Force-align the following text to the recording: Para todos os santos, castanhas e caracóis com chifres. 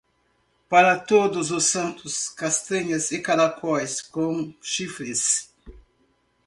Para 0.67 0.99
todos 0.99 1.51
os 1.51 1.65
santos, 1.65 2.27
castanhas 2.29 3.11
e 3.11 3.21
caracóis 3.21 4.01
com 4.01 4.51
chifres. 4.59 5.53